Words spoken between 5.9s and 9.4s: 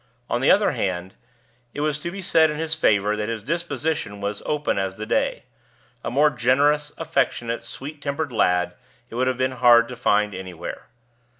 a more generous, affectionate, sweet tempered lad it would have